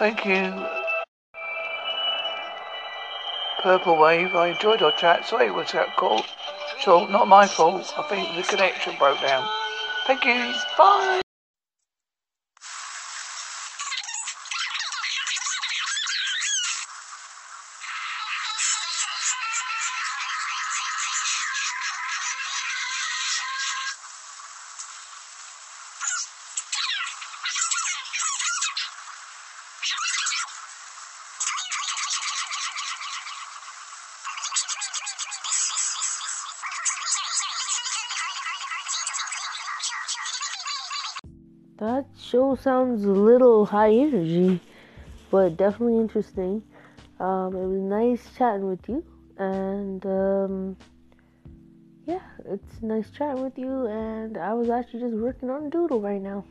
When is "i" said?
4.34-4.48, 7.98-8.02, 54.36-54.52